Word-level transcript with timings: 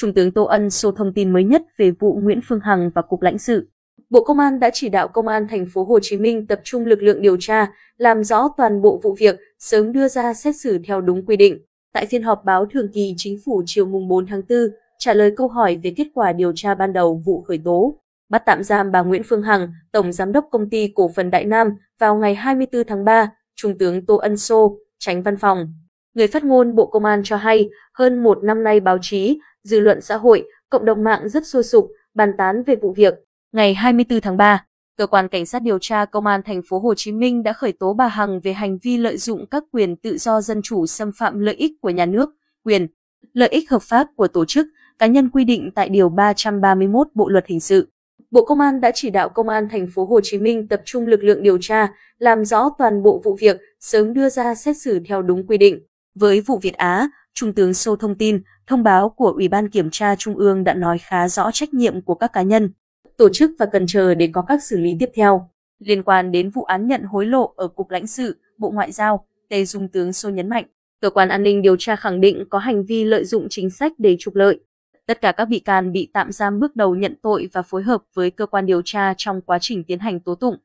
Trung 0.00 0.12
tướng 0.12 0.30
Tô 0.30 0.44
Ân 0.44 0.70
Sô 0.70 0.90
thông 0.90 1.12
tin 1.12 1.32
mới 1.32 1.44
nhất 1.44 1.62
về 1.76 1.90
vụ 1.90 2.20
Nguyễn 2.22 2.40
Phương 2.48 2.60
Hằng 2.60 2.90
và 2.94 3.02
Cục 3.02 3.22
lãnh 3.22 3.38
sự. 3.38 3.68
Bộ 4.10 4.24
Công 4.24 4.38
an 4.38 4.60
đã 4.60 4.70
chỉ 4.72 4.88
đạo 4.88 5.08
Công 5.08 5.28
an 5.28 5.46
thành 5.48 5.66
phố 5.74 5.84
Hồ 5.84 5.98
Chí 6.02 6.16
Minh 6.16 6.46
tập 6.46 6.60
trung 6.64 6.86
lực 6.86 7.02
lượng 7.02 7.22
điều 7.22 7.36
tra, 7.40 7.72
làm 7.96 8.24
rõ 8.24 8.48
toàn 8.56 8.82
bộ 8.82 9.00
vụ 9.02 9.16
việc, 9.18 9.38
sớm 9.58 9.92
đưa 9.92 10.08
ra 10.08 10.34
xét 10.34 10.56
xử 10.56 10.78
theo 10.86 11.00
đúng 11.00 11.26
quy 11.26 11.36
định. 11.36 11.58
Tại 11.92 12.06
phiên 12.06 12.22
họp 12.22 12.44
báo 12.44 12.66
thường 12.66 12.88
kỳ 12.94 13.14
chính 13.16 13.38
phủ 13.46 13.62
chiều 13.66 13.86
mùng 13.86 14.08
4 14.08 14.26
tháng 14.26 14.42
4, 14.48 14.58
trả 14.98 15.14
lời 15.14 15.32
câu 15.36 15.48
hỏi 15.48 15.80
về 15.82 15.94
kết 15.96 16.06
quả 16.14 16.32
điều 16.32 16.52
tra 16.54 16.74
ban 16.74 16.92
đầu 16.92 17.22
vụ 17.26 17.42
khởi 17.42 17.60
tố, 17.64 18.00
bắt 18.28 18.42
tạm 18.46 18.62
giam 18.62 18.92
bà 18.92 19.02
Nguyễn 19.02 19.22
Phương 19.28 19.42
Hằng, 19.42 19.72
Tổng 19.92 20.12
Giám 20.12 20.32
đốc 20.32 20.48
Công 20.50 20.70
ty 20.70 20.92
Cổ 20.94 21.10
phần 21.16 21.30
Đại 21.30 21.44
Nam 21.44 21.68
vào 21.98 22.16
ngày 22.16 22.34
24 22.34 22.84
tháng 22.86 23.04
3, 23.04 23.30
Trung 23.54 23.78
tướng 23.78 24.06
Tô 24.06 24.16
Ân 24.16 24.36
Sô, 24.36 24.78
tránh 24.98 25.22
văn 25.22 25.36
phòng. 25.36 25.72
Người 26.16 26.26
phát 26.26 26.44
ngôn 26.44 26.74
Bộ 26.74 26.86
Công 26.86 27.04
an 27.04 27.20
cho 27.24 27.36
hay, 27.36 27.68
hơn 27.92 28.22
một 28.22 28.44
năm 28.44 28.64
nay 28.64 28.80
báo 28.80 28.98
chí, 29.02 29.38
dư 29.64 29.80
luận 29.80 30.00
xã 30.00 30.16
hội, 30.16 30.44
cộng 30.70 30.84
đồng 30.84 31.04
mạng 31.04 31.28
rất 31.28 31.46
sôi 31.46 31.62
sục, 31.64 31.90
bàn 32.14 32.32
tán 32.38 32.62
về 32.62 32.76
vụ 32.76 32.92
việc. 32.96 33.14
Ngày 33.52 33.74
24 33.74 34.20
tháng 34.20 34.36
3, 34.36 34.64
cơ 34.96 35.06
quan 35.06 35.28
cảnh 35.28 35.46
sát 35.46 35.62
điều 35.62 35.78
tra 35.80 36.04
công 36.04 36.26
an 36.26 36.42
thành 36.42 36.60
phố 36.68 36.78
Hồ 36.78 36.94
Chí 36.96 37.12
Minh 37.12 37.42
đã 37.42 37.52
khởi 37.52 37.72
tố 37.72 37.94
bà 37.94 38.08
Hằng 38.08 38.40
về 38.40 38.52
hành 38.52 38.78
vi 38.82 38.96
lợi 38.96 39.16
dụng 39.16 39.46
các 39.50 39.64
quyền 39.72 39.96
tự 39.96 40.18
do 40.18 40.40
dân 40.40 40.62
chủ 40.62 40.86
xâm 40.86 41.10
phạm 41.18 41.38
lợi 41.38 41.54
ích 41.54 41.72
của 41.80 41.90
nhà 41.90 42.06
nước, 42.06 42.30
quyền, 42.64 42.86
lợi 43.32 43.48
ích 43.48 43.70
hợp 43.70 43.82
pháp 43.82 44.06
của 44.16 44.28
tổ 44.28 44.44
chức, 44.44 44.66
cá 44.98 45.06
nhân 45.06 45.30
quy 45.30 45.44
định 45.44 45.70
tại 45.74 45.88
điều 45.88 46.08
331 46.08 47.06
Bộ 47.14 47.28
luật 47.28 47.46
hình 47.46 47.60
sự. 47.60 47.88
Bộ 48.30 48.44
Công 48.44 48.60
an 48.60 48.80
đã 48.80 48.90
chỉ 48.94 49.10
đạo 49.10 49.28
Công 49.28 49.48
an 49.48 49.68
thành 49.68 49.86
phố 49.94 50.04
Hồ 50.04 50.20
Chí 50.22 50.38
Minh 50.38 50.68
tập 50.68 50.82
trung 50.84 51.06
lực 51.06 51.24
lượng 51.24 51.42
điều 51.42 51.58
tra, 51.60 51.92
làm 52.18 52.44
rõ 52.44 52.70
toàn 52.78 53.02
bộ 53.02 53.20
vụ 53.24 53.36
việc, 53.40 53.60
sớm 53.80 54.14
đưa 54.14 54.28
ra 54.28 54.54
xét 54.54 54.76
xử 54.76 55.00
theo 55.08 55.22
đúng 55.22 55.46
quy 55.46 55.58
định. 55.58 55.80
Với 56.20 56.40
vụ 56.40 56.58
Việt 56.58 56.74
Á, 56.74 57.08
Trung 57.34 57.52
tướng 57.52 57.74
Sô 57.74 57.96
thông 57.96 58.14
tin, 58.14 58.42
thông 58.66 58.82
báo 58.82 59.08
của 59.08 59.30
Ủy 59.30 59.48
ban 59.48 59.68
Kiểm 59.68 59.88
tra 59.92 60.16
Trung 60.16 60.36
ương 60.36 60.64
đã 60.64 60.74
nói 60.74 60.98
khá 60.98 61.28
rõ 61.28 61.50
trách 61.50 61.74
nhiệm 61.74 62.02
của 62.02 62.14
các 62.14 62.32
cá 62.32 62.42
nhân, 62.42 62.70
tổ 63.16 63.28
chức 63.32 63.50
và 63.58 63.66
cần 63.66 63.86
chờ 63.86 64.14
để 64.14 64.30
có 64.32 64.42
các 64.42 64.62
xử 64.62 64.76
lý 64.76 64.96
tiếp 65.00 65.10
theo. 65.14 65.50
Liên 65.78 66.02
quan 66.02 66.32
đến 66.32 66.50
vụ 66.50 66.62
án 66.62 66.86
nhận 66.86 67.02
hối 67.02 67.26
lộ 67.26 67.52
ở 67.56 67.68
Cục 67.68 67.90
lãnh 67.90 68.06
sự, 68.06 68.36
Bộ 68.58 68.70
Ngoại 68.70 68.92
giao, 68.92 69.26
Tề 69.48 69.64
Dung 69.64 69.88
tướng 69.88 70.12
Sô 70.12 70.28
nhấn 70.28 70.48
mạnh, 70.48 70.64
cơ 71.00 71.10
quan 71.10 71.28
an 71.28 71.42
ninh 71.42 71.62
điều 71.62 71.76
tra 71.76 71.96
khẳng 71.96 72.20
định 72.20 72.44
có 72.50 72.58
hành 72.58 72.84
vi 72.84 73.04
lợi 73.04 73.24
dụng 73.24 73.46
chính 73.50 73.70
sách 73.70 73.92
để 73.98 74.16
trục 74.18 74.34
lợi. 74.34 74.60
Tất 75.06 75.20
cả 75.20 75.32
các 75.32 75.44
bị 75.44 75.58
can 75.58 75.92
bị 75.92 76.10
tạm 76.12 76.32
giam 76.32 76.60
bước 76.60 76.76
đầu 76.76 76.94
nhận 76.94 77.14
tội 77.22 77.48
và 77.52 77.62
phối 77.62 77.82
hợp 77.82 78.02
với 78.14 78.30
cơ 78.30 78.46
quan 78.46 78.66
điều 78.66 78.82
tra 78.84 79.14
trong 79.16 79.40
quá 79.40 79.58
trình 79.60 79.84
tiến 79.84 79.98
hành 79.98 80.20
tố 80.20 80.34
tụng. 80.34 80.56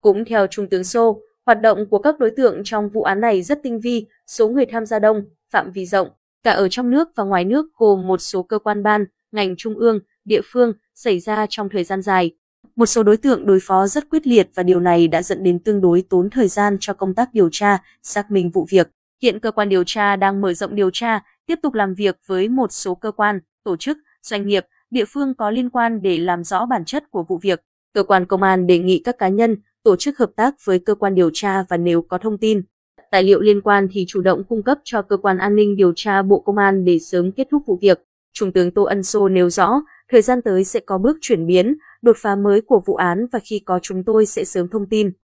Cũng 0.00 0.24
theo 0.24 0.46
Trung 0.46 0.66
tướng 0.68 0.84
Sô, 0.84 1.20
hoạt 1.50 1.62
động 1.62 1.86
của 1.86 1.98
các 1.98 2.18
đối 2.18 2.30
tượng 2.30 2.60
trong 2.64 2.88
vụ 2.88 3.02
án 3.02 3.20
này 3.20 3.42
rất 3.42 3.60
tinh 3.62 3.80
vi, 3.80 4.06
số 4.26 4.48
người 4.48 4.66
tham 4.66 4.86
gia 4.86 4.98
đông, 4.98 5.24
phạm 5.50 5.72
vi 5.72 5.86
rộng, 5.86 6.08
cả 6.42 6.52
ở 6.52 6.68
trong 6.68 6.90
nước 6.90 7.08
và 7.16 7.24
ngoài 7.24 7.44
nước 7.44 7.66
gồm 7.76 8.06
một 8.06 8.18
số 8.18 8.42
cơ 8.42 8.58
quan 8.58 8.82
ban, 8.82 9.04
ngành 9.32 9.54
trung 9.56 9.74
ương, 9.74 9.98
địa 10.24 10.40
phương 10.44 10.72
xảy 10.94 11.20
ra 11.20 11.46
trong 11.50 11.68
thời 11.68 11.84
gian 11.84 12.02
dài. 12.02 12.30
Một 12.76 12.86
số 12.86 13.02
đối 13.02 13.16
tượng 13.16 13.46
đối 13.46 13.58
phó 13.62 13.86
rất 13.86 14.10
quyết 14.10 14.26
liệt 14.26 14.48
và 14.54 14.62
điều 14.62 14.80
này 14.80 15.08
đã 15.08 15.22
dẫn 15.22 15.42
đến 15.42 15.58
tương 15.58 15.80
đối 15.80 16.04
tốn 16.10 16.30
thời 16.30 16.48
gian 16.48 16.76
cho 16.80 16.94
công 16.94 17.14
tác 17.14 17.28
điều 17.32 17.48
tra, 17.52 17.82
xác 18.02 18.30
minh 18.30 18.50
vụ 18.50 18.66
việc. 18.70 18.88
Hiện 19.22 19.40
cơ 19.40 19.50
quan 19.50 19.68
điều 19.68 19.84
tra 19.86 20.16
đang 20.16 20.40
mở 20.40 20.54
rộng 20.54 20.74
điều 20.74 20.90
tra, 20.92 21.20
tiếp 21.46 21.58
tục 21.62 21.74
làm 21.74 21.94
việc 21.94 22.18
với 22.26 22.48
một 22.48 22.72
số 22.72 22.94
cơ 22.94 23.10
quan, 23.10 23.40
tổ 23.64 23.76
chức, 23.76 23.98
doanh 24.22 24.46
nghiệp, 24.46 24.66
địa 24.90 25.04
phương 25.04 25.34
có 25.34 25.50
liên 25.50 25.70
quan 25.70 26.02
để 26.02 26.18
làm 26.18 26.44
rõ 26.44 26.66
bản 26.66 26.84
chất 26.84 27.10
của 27.10 27.22
vụ 27.28 27.38
việc. 27.42 27.60
Cơ 27.94 28.02
quan 28.02 28.26
công 28.26 28.42
an 28.42 28.66
đề 28.66 28.78
nghị 28.78 29.02
các 29.04 29.18
cá 29.18 29.28
nhân, 29.28 29.56
tổ 29.84 29.96
chức 29.96 30.18
hợp 30.18 30.30
tác 30.36 30.54
với 30.64 30.78
cơ 30.78 30.94
quan 30.94 31.14
điều 31.14 31.30
tra 31.32 31.62
và 31.68 31.76
nếu 31.76 32.02
có 32.02 32.18
thông 32.18 32.38
tin, 32.38 32.62
tài 33.10 33.22
liệu 33.22 33.40
liên 33.40 33.60
quan 33.60 33.88
thì 33.92 34.04
chủ 34.08 34.20
động 34.20 34.44
cung 34.48 34.62
cấp 34.62 34.78
cho 34.84 35.02
cơ 35.02 35.16
quan 35.16 35.38
an 35.38 35.56
ninh 35.56 35.76
điều 35.76 35.92
tra 35.96 36.22
Bộ 36.22 36.40
Công 36.40 36.56
an 36.56 36.84
để 36.84 36.98
sớm 36.98 37.32
kết 37.32 37.48
thúc 37.50 37.62
vụ 37.66 37.78
việc. 37.82 38.00
Trung 38.32 38.52
tướng 38.52 38.70
Tô 38.70 38.82
Ân 38.82 39.02
Sô 39.02 39.28
nêu 39.28 39.50
rõ, 39.50 39.82
thời 40.10 40.22
gian 40.22 40.42
tới 40.42 40.64
sẽ 40.64 40.80
có 40.80 40.98
bước 40.98 41.16
chuyển 41.20 41.46
biến, 41.46 41.76
đột 42.02 42.16
phá 42.18 42.36
mới 42.36 42.60
của 42.60 42.82
vụ 42.86 42.94
án 42.94 43.26
và 43.32 43.38
khi 43.38 43.62
có 43.66 43.78
chúng 43.82 44.04
tôi 44.04 44.26
sẽ 44.26 44.44
sớm 44.44 44.68
thông 44.68 44.88
tin. 44.88 45.10